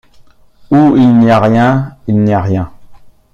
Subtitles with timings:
[0.71, 2.71] Où il n’y a rien, il n’y a rien.